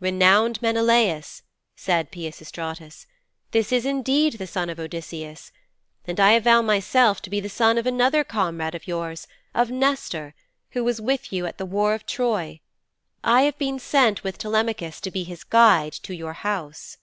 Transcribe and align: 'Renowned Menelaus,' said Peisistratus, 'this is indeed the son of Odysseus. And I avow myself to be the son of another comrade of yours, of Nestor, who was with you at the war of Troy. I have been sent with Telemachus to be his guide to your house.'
'Renowned 0.00 0.60
Menelaus,' 0.60 1.42
said 1.76 2.10
Peisistratus, 2.10 3.06
'this 3.52 3.70
is 3.70 3.86
indeed 3.86 4.32
the 4.32 4.46
son 4.48 4.68
of 4.68 4.80
Odysseus. 4.80 5.52
And 6.04 6.18
I 6.18 6.32
avow 6.32 6.60
myself 6.62 7.22
to 7.22 7.30
be 7.30 7.38
the 7.38 7.48
son 7.48 7.78
of 7.78 7.86
another 7.86 8.24
comrade 8.24 8.74
of 8.74 8.88
yours, 8.88 9.28
of 9.54 9.70
Nestor, 9.70 10.34
who 10.70 10.82
was 10.82 11.00
with 11.00 11.32
you 11.32 11.46
at 11.46 11.58
the 11.58 11.64
war 11.64 11.94
of 11.94 12.06
Troy. 12.06 12.58
I 13.22 13.42
have 13.42 13.56
been 13.56 13.78
sent 13.78 14.24
with 14.24 14.36
Telemachus 14.36 15.00
to 15.00 15.12
be 15.12 15.22
his 15.22 15.44
guide 15.44 15.92
to 15.92 16.12
your 16.12 16.32
house.' 16.32 16.96